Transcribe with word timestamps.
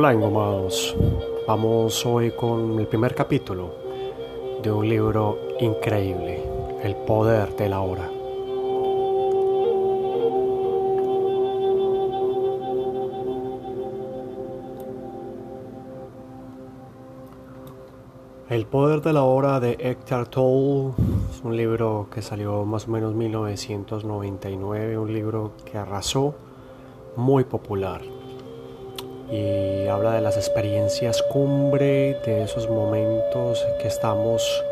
Hola 0.00 0.14
ingomados, 0.14 0.94
vamos 1.48 2.06
hoy 2.06 2.30
con 2.30 2.78
el 2.78 2.86
primer 2.86 3.16
capítulo 3.16 3.74
de 4.62 4.70
un 4.70 4.88
libro 4.88 5.36
increíble, 5.58 6.40
El 6.84 6.94
poder 6.94 7.56
de 7.56 7.68
la 7.68 7.80
hora. 7.80 8.08
El 18.48 18.66
poder 18.66 19.02
de 19.02 19.12
la 19.12 19.24
hora 19.24 19.58
de 19.58 19.78
Hector 19.80 20.28
Tolle 20.28 20.92
es 21.28 21.42
un 21.42 21.56
libro 21.56 22.06
que 22.14 22.22
salió 22.22 22.64
más 22.64 22.86
o 22.86 22.92
menos 22.92 23.10
en 23.10 23.18
1999, 23.18 24.96
un 24.96 25.12
libro 25.12 25.54
que 25.64 25.76
arrasó, 25.76 26.36
muy 27.16 27.42
popular 27.42 28.17
y 29.30 29.86
habla 29.86 30.12
de 30.12 30.20
las 30.20 30.36
experiencias 30.36 31.22
cumbre, 31.22 32.18
de 32.24 32.42
esos 32.42 32.68
momentos 32.68 33.66
que 33.80 33.88
estamos 33.88 34.64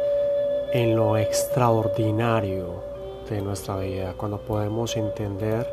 en 0.73 0.97
lo 0.97 1.16
extraordinario 1.16 2.83
de 3.28 3.42
nuestra 3.42 3.77
vida, 3.77 4.14
cuando 4.16 4.38
podemos 4.38 4.97
entender, 4.97 5.69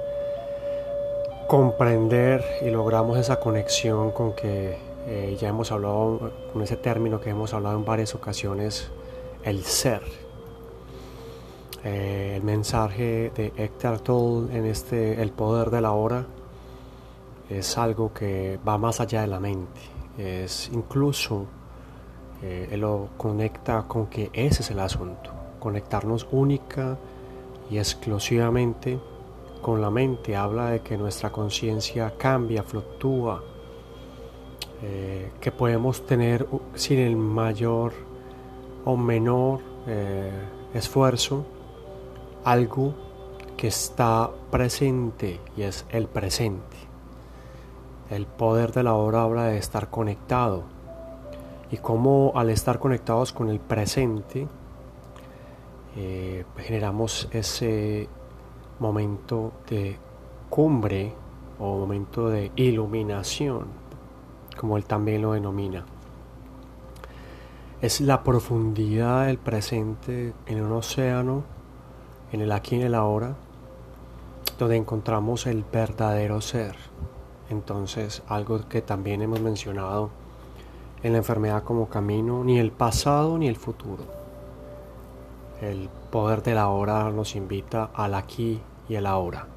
comprender 1.48 2.44
y 2.62 2.70
logramos 2.70 3.18
esa 3.18 3.40
conexión 3.40 4.12
con 4.12 4.34
que 4.34 4.78
eh, 5.08 5.38
ya 5.40 5.50
hemos 5.50 5.72
hablado, 5.72 6.32
con 6.52 6.62
ese 6.62 6.78
término 6.78 7.22
que 7.22 7.30
hemos 7.30 7.54
hablado 7.54 7.78
en 7.78 7.86
varias 7.86 8.16
ocasiones, 8.16 8.90
el 9.44 9.64
ser. 9.64 10.02
Eh, 11.86 12.34
el 12.38 12.44
mensaje 12.44 13.32
de 13.36 13.52
Hector 13.58 14.00
Tolle 14.00 14.58
en 14.58 14.66
este 14.66 15.22
El 15.22 15.32
poder 15.32 15.70
de 15.70 15.82
la 15.82 15.92
hora 15.92 16.26
es 17.50 17.78
algo 17.78 18.14
que 18.14 18.60
va 18.68 18.78
más 18.78 19.00
allá 19.00 19.22
de 19.22 19.28
la 19.28 19.40
mente. 19.40 19.82
Es 20.18 20.70
incluso, 20.74 21.46
eh, 22.42 22.70
él 22.72 22.82
lo 22.82 23.10
conecta 23.18 23.84
con 23.88 24.08
que 24.08 24.30
ese 24.34 24.62
es 24.62 24.72
el 24.72 24.80
asunto. 24.80 25.32
Conectarnos 25.60 26.28
única 26.32 26.98
y 27.70 27.78
exclusivamente 27.78 29.00
con 29.62 29.82
la 29.82 29.90
mente. 29.90 30.36
Habla 30.36 30.72
de 30.72 30.82
que 30.82 30.98
nuestra 30.98 31.32
conciencia 31.32 32.14
cambia, 32.18 32.64
fluctúa. 32.64 33.44
Eh, 34.86 35.32
que 35.40 35.52
podemos 35.52 36.06
tener 36.06 36.46
sin 36.76 37.00
el 37.00 37.16
mayor 37.16 37.94
o 38.84 38.98
menor 38.98 39.62
eh, 39.88 40.30
esfuerzo 40.74 41.46
algo 42.44 42.94
que 43.56 43.68
está 43.68 44.30
presente 44.52 45.40
y 45.56 45.62
es 45.62 45.86
el 45.90 46.08
presente. 46.08 46.93
El 48.10 48.26
poder 48.26 48.74
de 48.74 48.84
la 48.84 48.94
hora 48.96 49.24
habla 49.24 49.46
de 49.46 49.58
estar 49.58 49.90
conectado 49.90 50.64
y 51.72 51.78
cómo 51.78 52.34
al 52.36 52.50
estar 52.50 52.78
conectados 52.78 53.34
con 53.34 53.50
el 53.50 53.60
presente 53.60 54.48
eh, 55.96 56.44
generamos 56.58 57.28
ese 57.32 58.08
momento 58.80 59.54
de 59.70 59.98
cumbre 60.50 61.14
o 61.60 61.78
momento 61.78 62.30
de 62.30 62.52
iluminación, 62.56 63.68
como 64.60 64.78
él 64.78 64.86
también 64.86 65.22
lo 65.22 65.34
denomina. 65.34 65.86
Es 67.82 68.02
la 68.02 68.24
profundidad 68.24 69.28
del 69.28 69.38
presente 69.38 70.34
en 70.46 70.62
un 70.62 70.72
océano, 70.74 71.44
en 72.32 72.42
el 72.42 72.52
aquí 72.52 72.76
y 72.76 72.80
en 72.80 72.88
el 72.88 72.96
ahora, 72.96 73.36
donde 74.60 74.78
encontramos 74.78 75.48
el 75.48 75.64
verdadero 75.64 76.42
ser. 76.42 76.76
Entonces, 77.50 78.24
algo 78.28 78.68
que 78.68 78.82
también 78.82 79.22
hemos 79.22 79.42
mencionado 79.42 80.10
en 81.04 81.12
la 81.12 81.18
enfermedad 81.20 81.64
como 81.64 81.90
camino, 81.90 82.44
ni 82.44 82.60
el 82.60 82.72
pasado 82.72 83.38
ni 83.38 83.48
el 83.48 83.58
futuro. 83.58 84.04
El 85.62 85.90
poder 86.12 86.44
de 86.44 86.56
la 86.56 86.70
hora 86.70 87.10
nos 87.12 87.36
invita 87.36 87.90
al 87.94 88.16
aquí 88.16 88.62
y 88.88 88.96
el 88.96 89.06
ahora. 89.06 89.48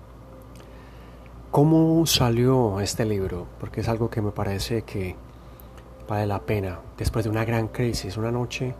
¿Cómo 1.50 2.04
salió 2.06 2.80
este 2.80 3.04
libro? 3.04 3.46
Porque 3.60 3.80
es 3.80 3.88
algo 3.88 4.10
que 4.10 4.20
me 4.20 4.30
parece 4.30 4.82
que 4.82 5.16
vale 6.08 6.26
la 6.26 6.40
pena. 6.40 6.80
Después 6.98 7.24
de 7.24 7.30
una 7.30 7.44
gran 7.44 7.68
crisis, 7.68 8.16
una 8.16 8.30
noche, 8.30 8.74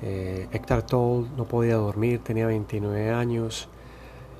eh, 0.00 0.48
Héctor 0.52 0.82
Toll 0.82 1.28
no 1.36 1.44
podía 1.44 1.76
dormir, 1.76 2.20
tenía 2.22 2.46
29 2.46 3.12
años 3.12 3.68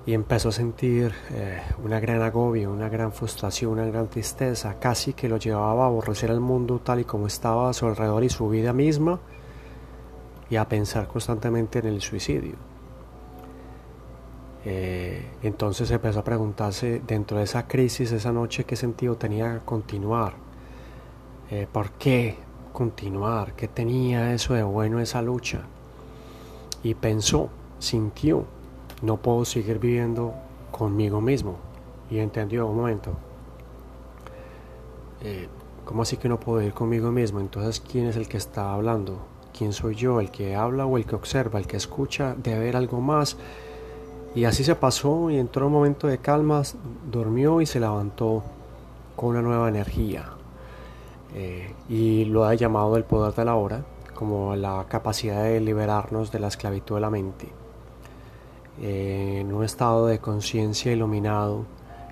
y 0.05 0.15
empezó 0.15 0.49
a 0.49 0.53
sentir 0.53 1.15
eh, 1.31 1.63
una 1.85 2.01
gran 2.01 2.23
agobio, 2.23 2.73
una 2.73 2.89
gran 2.89 3.13
frustración, 3.13 3.73
una 3.73 3.87
gran 3.87 4.09
tristeza, 4.09 4.75
casi 4.81 5.13
que 5.13 5.29
lo 5.29 5.37
llevaba 5.37 5.85
a 5.85 5.87
aborrecer 5.87 6.31
el 6.31 6.41
mundo 6.41 6.81
tal 6.81 7.01
y 7.01 7.05
como 7.05 7.29
estaba 7.29 7.71
a 7.71 7.73
su 7.73 7.87
alrededor 7.87 8.25
y 8.25 8.29
su 8.29 8.49
vida 8.49 8.73
misma 8.73 9.21
y 10.51 10.57
a 10.57 10.69
pensar 10.69 11.07
constantemente 11.07 11.79
en 11.79 11.87
el 11.87 12.01
suicidio. 12.01 12.55
Eh, 14.65 15.25
entonces 15.43 15.91
empezó 15.91 16.21
a 16.21 16.25
preguntarse 16.25 17.01
dentro 17.07 17.39
de 17.39 17.45
esa 17.45 17.67
crisis, 17.69 18.11
esa 18.11 18.33
noche, 18.33 18.65
qué 18.65 18.77
sentido 18.77 19.17
tenía 19.17 19.61
continuar, 19.61 20.35
eh, 21.51 21.69
por 21.71 21.93
qué 21.93 22.39
continuar, 22.73 23.55
qué 23.55 23.69
tenía 23.69 24.35
eso 24.35 24.55
de 24.55 24.65
bueno 24.65 24.99
esa 24.99 25.23
lucha. 25.23 25.63
Y 26.83 26.95
pensó, 26.95 27.51
sintió 27.79 28.47
no 29.03 29.17
puedo 29.17 29.45
seguir 29.45 29.79
viviendo 29.79 30.33
conmigo 30.71 31.21
mismo. 31.21 31.57
Y 32.11 32.19
entendió 32.19 32.67
un 32.67 32.77
momento. 32.77 33.11
Eh, 35.21 35.49
¿Cómo 35.85 36.03
así 36.03 36.17
que 36.17 36.29
no 36.29 36.39
puedo 36.39 36.59
vivir 36.59 36.75
conmigo 36.75 37.11
mismo? 37.11 37.41
Entonces, 37.41 37.81
¿quién 37.81 38.07
es 38.07 38.17
el 38.17 38.29
que 38.29 38.37
está 38.37 38.73
hablando? 38.73 39.19
¿Quién 39.57 39.73
soy 39.73 39.95
yo? 39.97 40.21
¿El 40.21 40.31
que 40.31 40.55
habla 40.55 40.87
o 40.87 40.97
el 40.97 41.05
que 41.05 41.17
observa? 41.17 41.59
¿El 41.59 41.67
que 41.67 41.77
escucha? 41.77 42.35
¿Debe 42.37 42.57
haber 42.57 42.77
algo 42.77 43.01
más? 43.01 43.37
Y 44.35 44.45
así 44.45 44.65
se 44.65 44.75
pasó 44.77 45.31
y 45.31 45.37
entró 45.37 45.67
un 45.67 45.73
momento 45.73 46.07
de 46.07 46.19
calma, 46.19 46.63
durmió 47.11 47.61
y 47.61 47.67
se 47.67 47.81
levantó 47.81 48.43
con 49.17 49.31
una 49.31 49.43
nueva 49.43 49.69
energía. 49.69 50.31
Eh, 51.35 51.75
y 51.89 52.25
lo 52.27 52.45
ha 52.45 52.55
llamado 52.55 52.97
el 52.97 53.05
poder 53.05 53.35
de 53.35 53.45
la 53.45 53.57
hora, 53.57 53.85
como 54.15 54.55
la 54.55 54.87
capacidad 54.89 55.43
de 55.45 55.61
liberarnos 55.61 56.31
de 56.31 56.39
la 56.39 56.49
esclavitud 56.49 56.95
de 56.95 57.01
la 57.01 57.11
mente 57.11 57.62
en 58.81 59.53
un 59.53 59.65
estado 59.65 60.07
de 60.07 60.19
conciencia 60.19 60.93
iluminado 60.93 61.67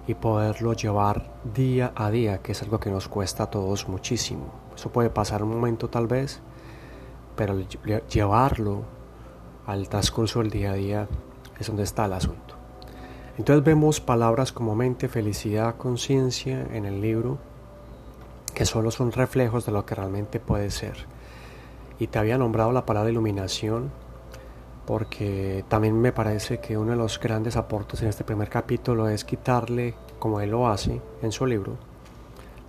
y 0.06 0.14
poderlo 0.14 0.72
llevar 0.72 1.30
día 1.54 1.92
a 1.94 2.10
día, 2.10 2.38
que 2.38 2.52
es 2.52 2.62
algo 2.62 2.80
que 2.80 2.90
nos 2.90 3.08
cuesta 3.08 3.44
a 3.44 3.50
todos 3.50 3.88
muchísimo. 3.88 4.46
Eso 4.74 4.90
puede 4.90 5.10
pasar 5.10 5.42
un 5.42 5.50
momento 5.50 5.88
tal 5.88 6.06
vez, 6.06 6.40
pero 7.36 7.58
llevarlo 8.08 8.82
al 9.66 9.88
transcurso 9.88 10.40
del 10.40 10.50
día 10.50 10.72
a 10.72 10.74
día 10.74 11.08
es 11.58 11.66
donde 11.66 11.84
está 11.84 12.06
el 12.06 12.12
asunto. 12.12 12.56
Entonces 13.38 13.64
vemos 13.64 14.00
palabras 14.00 14.52
como 14.52 14.74
mente, 14.74 15.08
felicidad, 15.08 15.76
conciencia 15.76 16.66
en 16.72 16.84
el 16.84 17.00
libro, 17.00 17.38
que 18.54 18.66
solo 18.66 18.90
son 18.90 19.12
reflejos 19.12 19.64
de 19.64 19.72
lo 19.72 19.86
que 19.86 19.94
realmente 19.94 20.40
puede 20.40 20.70
ser. 20.70 21.06
Y 21.98 22.08
te 22.08 22.18
había 22.18 22.36
nombrado 22.36 22.72
la 22.72 22.84
palabra 22.84 23.10
iluminación, 23.10 23.92
porque 24.90 25.64
también 25.68 26.00
me 26.00 26.10
parece 26.10 26.58
que 26.58 26.76
uno 26.76 26.90
de 26.90 26.96
los 26.96 27.20
grandes 27.20 27.54
aportes 27.54 28.02
en 28.02 28.08
este 28.08 28.24
primer 28.24 28.48
capítulo 28.48 29.08
es 29.08 29.24
quitarle, 29.24 29.94
como 30.18 30.40
él 30.40 30.50
lo 30.50 30.66
hace 30.66 31.00
en 31.22 31.30
su 31.30 31.46
libro, 31.46 31.76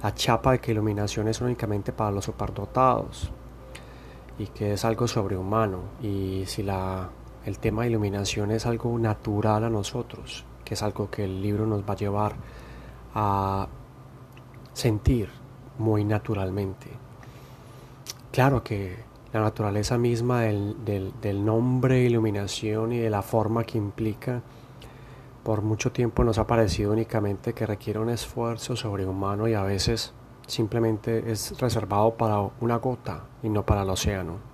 la 0.03 0.13
chapa 0.13 0.51
de 0.51 0.59
que 0.59 0.71
iluminación 0.71 1.29
es 1.29 1.41
únicamente 1.41 1.93
para 1.93 2.11
los 2.11 2.25
superdotados 2.25 3.31
y 4.37 4.45
que 4.45 4.73
es 4.73 4.85
algo 4.85 5.07
sobrehumano 5.07 5.79
y 6.03 6.43
si 6.45 6.61
la, 6.61 7.09
el 7.43 7.57
tema 7.57 7.81
de 7.81 7.89
iluminación 7.89 8.51
es 8.51 8.67
algo 8.67 8.99
natural 8.99 9.63
a 9.63 9.69
nosotros, 9.71 10.45
que 10.63 10.75
es 10.75 10.83
algo 10.83 11.09
que 11.09 11.23
el 11.23 11.41
libro 11.41 11.65
nos 11.65 11.81
va 11.81 11.93
a 11.93 11.97
llevar 11.97 12.35
a 13.15 13.67
sentir 14.73 15.27
muy 15.79 16.05
naturalmente. 16.05 16.85
Claro 18.31 18.63
que 18.63 19.09
la 19.33 19.39
naturaleza 19.41 19.97
misma 19.97 20.41
del, 20.41 20.75
del, 21.21 21.45
nombre 21.45 22.01
iluminación 22.01 22.91
y 22.91 22.99
de 22.99 23.09
la 23.09 23.21
forma 23.21 23.63
que 23.63 23.77
implica, 23.77 24.41
por 25.43 25.61
mucho 25.61 25.91
tiempo 25.91 26.23
nos 26.23 26.37
ha 26.37 26.47
parecido 26.47 26.91
únicamente 26.91 27.53
que 27.53 27.65
requiere 27.65 27.99
un 27.99 28.09
esfuerzo 28.09 28.75
sobrehumano 28.75 29.47
y 29.47 29.53
a 29.53 29.63
veces 29.63 30.13
simplemente 30.47 31.31
es 31.31 31.57
reservado 31.59 32.15
para 32.15 32.41
una 32.59 32.75
gota 32.75 33.23
y 33.41 33.49
no 33.49 33.65
para 33.65 33.83
el 33.83 33.89
océano. 33.89 34.51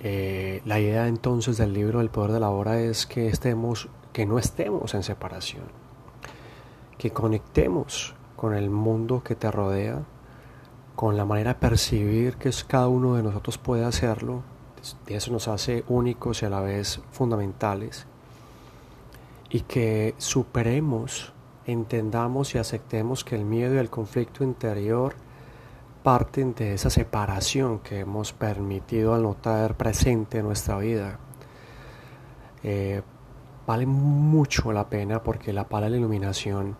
Eh, 0.00 0.62
la 0.64 0.78
idea 0.78 1.08
entonces 1.08 1.56
del 1.56 1.72
libro 1.72 2.00
El 2.00 2.08
poder 2.08 2.30
de 2.30 2.40
la 2.40 2.50
hora 2.50 2.80
es 2.80 3.06
que 3.06 3.28
estemos, 3.28 3.88
que 4.12 4.26
no 4.26 4.38
estemos 4.38 4.94
en 4.94 5.02
separación, 5.02 5.64
que 6.98 7.10
conectemos 7.10 8.14
con 8.36 8.54
el 8.54 8.70
mundo 8.70 9.22
que 9.24 9.34
te 9.34 9.50
rodea 9.50 10.02
con 10.98 11.16
la 11.16 11.24
manera 11.24 11.54
de 11.54 11.60
percibir 11.60 12.38
que 12.38 12.48
es 12.48 12.64
cada 12.64 12.88
uno 12.88 13.14
de 13.14 13.22
nosotros 13.22 13.56
puede 13.56 13.84
hacerlo, 13.84 14.42
y 15.06 15.14
eso 15.14 15.30
nos 15.30 15.46
hace 15.46 15.84
únicos 15.86 16.42
y 16.42 16.46
a 16.46 16.50
la 16.50 16.60
vez 16.60 17.00
fundamentales, 17.12 18.04
y 19.48 19.60
que 19.60 20.16
superemos 20.18 21.32
entendamos 21.66 22.52
y 22.56 22.58
aceptemos 22.58 23.22
que 23.22 23.36
el 23.36 23.44
miedo 23.44 23.76
y 23.76 23.78
el 23.78 23.90
conflicto 23.90 24.42
interior 24.42 25.14
parten 26.02 26.52
de 26.54 26.74
esa 26.74 26.90
separación 26.90 27.78
que 27.78 28.00
hemos 28.00 28.32
permitido 28.32 29.14
al 29.14 29.22
no 29.22 29.36
traer 29.40 29.76
presente 29.76 30.38
en 30.38 30.46
nuestra 30.46 30.78
vida. 30.78 31.20
Eh, 32.64 33.02
vale 33.68 33.86
mucho 33.86 34.72
la 34.72 34.88
pena 34.88 35.22
porque 35.22 35.52
la 35.52 35.68
palabra 35.68 35.92
de 35.92 35.98
iluminación 35.98 36.76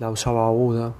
la 0.00 0.10
usaba 0.10 0.50
Buda 0.50 0.92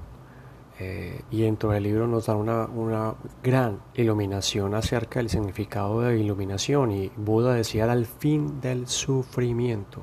eh, 0.81 1.23
y 1.31 1.43
dentro 1.43 1.71
del 1.71 1.83
libro 1.83 2.07
nos 2.07 2.27
da 2.27 2.37
una, 2.37 2.67
una, 2.67 3.15
gran 3.43 3.81
iluminación 3.95 4.75
acerca 4.75 5.19
del 5.19 5.29
significado 5.29 6.03
de 6.03 6.19
iluminación 6.19 6.93
y 6.93 7.11
Buda 7.17 7.55
decía 7.55 7.93
el 7.93 8.07
fin 8.07 8.61
del 8.61 8.87
sufrimiento. 8.87 10.03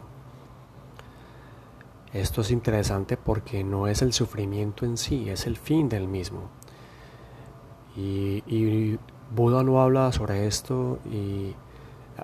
Esto 2.12 2.42
es 2.42 2.51
interesante 2.51 3.16
porque 3.16 3.63
no 3.63 3.88
es 3.88 4.01
el 4.01 4.12
sufrimiento 4.12 4.86
en 4.86 4.98
sí, 4.98 5.30
es 5.30 5.48
el 5.48 5.56
fin 5.56 5.88
del 5.88 6.07
mismo. 6.10 6.50
Y, 7.95 8.44
y 8.45 9.00
Buda 9.33 9.63
no 9.63 9.81
habla 9.81 10.12
sobre 10.12 10.45
esto 10.45 11.00
y 11.10 11.56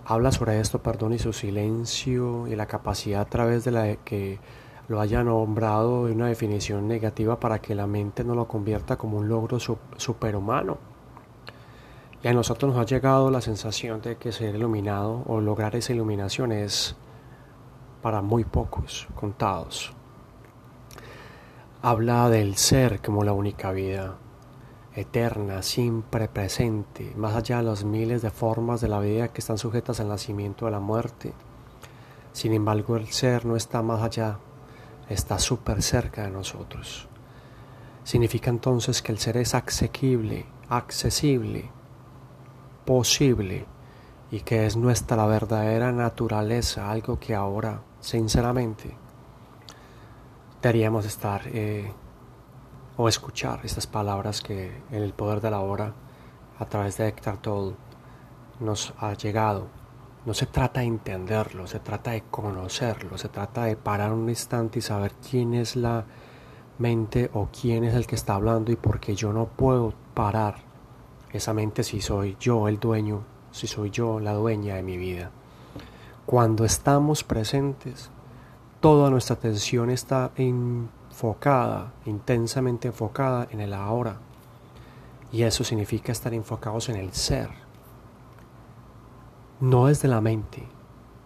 habla 0.06 0.31
sobre 0.31 0.59
esto, 0.59 0.80
perdón, 0.80 1.13
y 1.13 1.19
su 1.19 1.33
silencio 1.33 2.48
y 2.48 2.56
la 2.56 2.65
capacidad 2.65 3.21
a 3.21 3.25
través 3.25 3.63
de 3.63 3.71
la 3.71 3.95
que 3.98 4.39
lo 4.87 4.99
haya 4.99 5.23
nombrado 5.23 6.05
de 6.05 6.13
una 6.13 6.27
definición 6.27 6.87
negativa 6.87 7.39
para 7.39 7.59
que 7.59 7.75
la 7.75 7.87
mente 7.87 8.23
no 8.23 8.35
lo 8.35 8.47
convierta 8.47 8.97
como 8.97 9.17
un 9.17 9.29
logro 9.29 9.57
superhumano. 9.59 10.77
Y 12.23 12.27
a 12.27 12.33
nosotros 12.33 12.73
nos 12.73 12.81
ha 12.81 12.85
llegado 12.85 13.31
la 13.31 13.41
sensación 13.41 14.01
de 14.01 14.17
que 14.17 14.31
ser 14.31 14.55
iluminado 14.55 15.23
o 15.25 15.41
lograr 15.41 15.75
esa 15.75 15.93
iluminación 15.93 16.51
es 16.51 16.95
para 18.01 18.21
muy 18.21 18.43
pocos, 18.43 19.07
contados. 19.15 19.93
Habla 21.81 22.29
del 22.29 22.57
ser 22.57 23.01
como 23.01 23.23
la 23.23 23.33
única 23.33 23.71
vida, 23.71 24.17
eterna, 24.93 25.61
siempre 25.61 26.27
presente, 26.27 27.13
más 27.15 27.35
allá 27.35 27.57
de 27.57 27.63
las 27.63 27.83
miles 27.83 28.21
de 28.21 28.29
formas 28.29 28.81
de 28.81 28.87
la 28.87 28.99
vida 28.99 29.29
que 29.29 29.41
están 29.41 29.57
sujetas 29.57 29.99
al 29.99 30.09
nacimiento 30.09 30.65
de 30.65 30.71
la 30.71 30.79
muerte. 30.79 31.33
Sin 32.33 32.53
embargo, 32.53 32.97
el 32.97 33.07
ser 33.07 33.45
no 33.45 33.55
está 33.55 33.81
más 33.81 34.01
allá, 34.01 34.37
está 35.09 35.39
súper 35.39 35.81
cerca 35.81 36.24
de 36.24 36.31
nosotros. 36.31 37.07
Significa 38.03 38.50
entonces 38.50 39.01
que 39.01 39.12
el 39.12 39.19
ser 39.19 39.38
es 39.38 39.53
asequible, 39.53 40.45
accesible, 40.69 41.69
posible 42.86 43.65
y 44.31 44.39
que 44.39 44.65
es 44.65 44.75
nuestra 44.75 45.25
verdadera 45.25 45.92
naturaleza, 45.92 46.89
algo 46.89 47.19
que 47.19 47.36
ahora, 47.36 47.81
sinceramente, 48.00 48.95
deberíamos 50.62 51.06
estar 51.06 51.42
eh, 51.48 51.92
o 52.98 53.07
escuchar 53.07 53.62
estas 53.63 53.88
palabras 53.88 54.42
que 54.42 54.83
en 54.92 55.03
el 55.03 55.13
poder 55.13 55.42
de 55.42 55.51
la 55.51 55.59
hora 55.59 55.94
a 56.59 56.65
través 56.65 56.98
de 56.98 57.07
Hector 57.07 57.38
Toll 57.38 57.75
nos 58.59 58.94
ha 59.00 59.13
llegado. 59.13 59.80
No 60.25 60.33
se 60.33 60.45
trata 60.45 60.81
de 60.81 60.88
entenderlo, 60.88 61.68
se 61.68 61.79
trata 61.79 62.12
de 62.12 62.21
conocerlo, 62.29 63.18
se 63.18 63.29
trata 63.29 63.65
de 63.65 63.75
parar 63.75 64.13
un 64.13 64.29
instante 64.29 64.79
y 64.79 64.81
saber 64.81 65.13
quién 65.13 65.53
es 65.53 65.75
la 65.75 66.06
mente 66.77 67.29
o 67.33 67.50
quién 67.50 67.83
es 67.83 67.95
el 67.95 68.06
que 68.06 68.15
está 68.15 68.35
hablando 68.35 68.71
y 68.71 68.75
por 68.75 69.00
qué 69.00 69.15
yo 69.15 69.33
no 69.33 69.47
puedo 69.47 69.94
parar 70.13 70.56
esa 71.31 71.53
mente 71.53 71.83
si 71.83 72.01
soy 72.01 72.38
yo 72.39 72.68
el 72.68 72.79
dueño, 72.79 73.23
si 73.51 73.68
soy 73.68 73.89
yo 73.89 74.19
la 74.19 74.33
dueña 74.33 74.75
de 74.75 74.83
mi 74.83 74.97
vida. 74.97 75.31
Cuando 76.25 76.65
estamos 76.65 77.24
presentes, 77.24 78.12
toda 78.79 79.09
nuestra 79.09 79.35
atención 79.35 79.89
está 79.89 80.31
en 80.35 80.89
enfocada, 81.12 81.94
intensamente 82.06 82.88
enfocada 82.88 83.47
en 83.51 83.59
el 83.59 83.74
ahora. 83.74 84.17
Y 85.31 85.44
eso 85.44 85.63
significa 85.63 86.12
estar 86.12 86.33
enfocados 86.33 86.89
en 86.89 86.95
el 86.95 87.13
ser. 87.13 87.50
No 89.61 89.85
desde 89.85 90.07
la 90.07 90.21
mente, 90.21 90.63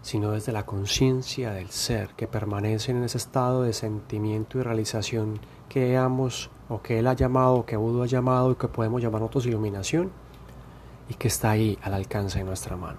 sino 0.02 0.32
desde 0.32 0.52
la 0.52 0.66
conciencia 0.66 1.52
del 1.52 1.70
ser 1.70 2.10
que 2.16 2.28
permanece 2.28 2.92
en 2.92 3.02
ese 3.02 3.16
estado 3.16 3.62
de 3.62 3.72
sentimiento 3.72 4.58
y 4.58 4.62
realización 4.62 5.40
que 5.70 5.94
hemos 5.94 6.50
o 6.68 6.82
que 6.82 6.98
él 6.98 7.06
ha 7.06 7.14
llamado, 7.14 7.64
que 7.64 7.78
Buda 7.78 8.04
ha 8.04 8.06
llamado 8.06 8.52
y 8.52 8.56
que 8.56 8.68
podemos 8.68 9.00
llamar 9.00 9.22
nosotros 9.22 9.46
iluminación 9.46 10.10
y 11.08 11.14
que 11.14 11.28
está 11.28 11.52
ahí 11.52 11.78
al 11.80 11.94
alcance 11.94 12.38
de 12.38 12.44
nuestra 12.44 12.76
mano. 12.76 12.98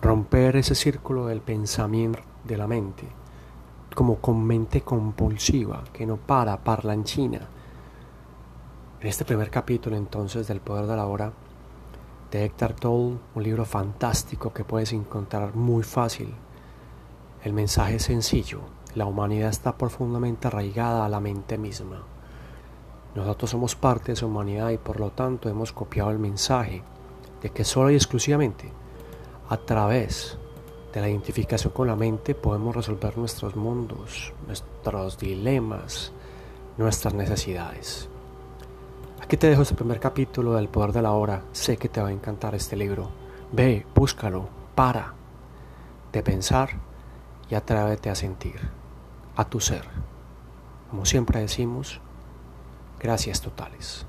Romper 0.00 0.56
ese 0.56 0.74
círculo 0.74 1.26
del 1.26 1.42
pensamiento 1.42 2.20
de 2.44 2.56
la 2.56 2.66
mente 2.66 3.06
como 3.94 4.16
con 4.16 4.42
mente 4.44 4.80
compulsiva, 4.80 5.84
que 5.92 6.06
no 6.06 6.16
para, 6.16 6.56
parlanchina. 6.56 7.40
En 8.98 9.06
este 9.06 9.26
primer 9.26 9.50
capítulo 9.50 9.94
entonces 9.94 10.48
del 10.48 10.60
Poder 10.60 10.86
de 10.86 10.96
la 10.96 11.06
Hora, 11.06 11.32
de 12.30 12.44
Hector 12.44 12.72
Toll, 12.72 13.18
un 13.34 13.42
libro 13.42 13.64
fantástico 13.64 14.52
que 14.52 14.64
puedes 14.64 14.92
encontrar 14.92 15.54
muy 15.54 15.82
fácil. 15.82 16.34
El 17.42 17.52
mensaje 17.52 17.96
es 17.96 18.04
sencillo, 18.04 18.60
la 18.94 19.06
humanidad 19.06 19.50
está 19.50 19.76
profundamente 19.76 20.48
arraigada 20.48 21.04
a 21.04 21.08
la 21.08 21.20
mente 21.20 21.58
misma. 21.58 22.02
Nosotros 23.14 23.50
somos 23.50 23.76
parte 23.76 24.06
de 24.06 24.12
esa 24.14 24.26
humanidad 24.26 24.70
y 24.70 24.78
por 24.78 25.00
lo 25.00 25.10
tanto 25.10 25.48
hemos 25.48 25.72
copiado 25.72 26.10
el 26.10 26.18
mensaje 26.18 26.82
de 27.42 27.50
que 27.50 27.64
solo 27.64 27.90
y 27.90 27.94
exclusivamente 27.94 28.70
a 29.48 29.56
través 29.56 30.36
de 30.92 31.00
la 31.00 31.08
identificación 31.08 31.72
con 31.72 31.86
la 31.86 31.96
mente 31.96 32.34
podemos 32.34 32.74
resolver 32.74 33.16
nuestros 33.16 33.54
mundos, 33.54 34.32
nuestros 34.46 35.18
dilemas, 35.18 36.12
nuestras 36.78 37.14
necesidades. 37.14 38.08
Aquí 39.26 39.36
te 39.36 39.48
dejo 39.48 39.62
este 39.62 39.74
primer 39.74 39.98
capítulo 39.98 40.54
del 40.54 40.68
Poder 40.68 40.92
de 40.92 41.02
la 41.02 41.10
Hora. 41.10 41.42
Sé 41.50 41.78
que 41.78 41.88
te 41.88 42.00
va 42.00 42.10
a 42.10 42.12
encantar 42.12 42.54
este 42.54 42.76
libro. 42.76 43.10
Ve, 43.50 43.84
búscalo, 43.92 44.48
para 44.76 45.14
de 46.12 46.22
pensar 46.22 46.70
y 47.50 47.56
atrévete 47.56 48.08
a 48.08 48.14
sentir, 48.14 48.60
a 49.34 49.44
tu 49.44 49.58
ser. 49.58 49.82
Como 50.90 51.04
siempre 51.06 51.40
decimos, 51.40 52.00
gracias 53.00 53.40
totales. 53.40 54.06